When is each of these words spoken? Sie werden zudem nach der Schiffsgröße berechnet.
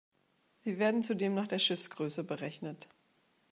Sie 0.57 0.79
werden 0.79 1.03
zudem 1.03 1.35
nach 1.35 1.45
der 1.47 1.59
Schiffsgröße 1.59 2.23
berechnet. 2.23 2.87